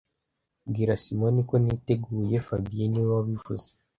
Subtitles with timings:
[0.69, 3.69] Bwira Simoni ko niteguye fabien niwe wabivuze